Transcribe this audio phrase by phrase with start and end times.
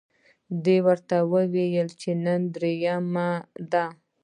[0.63, 3.29] دوی ورته وویل چې نن درېیمه
[3.71, 3.85] ده.